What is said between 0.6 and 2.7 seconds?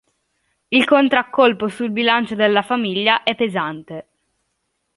Il contraccolpo sul bilancio della